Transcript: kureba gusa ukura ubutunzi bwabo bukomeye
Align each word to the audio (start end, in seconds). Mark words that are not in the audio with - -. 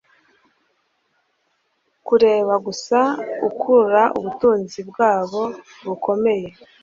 kureba 2.07 2.53
gusa 2.65 2.99
ukura 3.47 4.01
ubutunzi 4.17 4.79
bwabo 4.89 5.43
bukomeye 5.85 6.47